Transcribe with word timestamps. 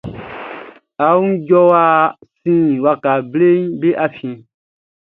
Aunmuan 1.07 1.41
jɔwa 1.47 1.83
sin 2.39 2.61
waka 2.83 3.11
bleʼm 3.31 3.63
be 3.79 3.89
afiɛn. 4.05 4.35